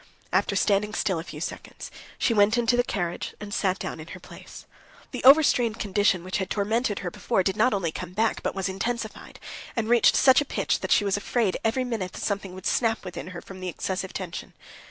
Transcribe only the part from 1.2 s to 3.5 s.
few seconds, she went into the carriage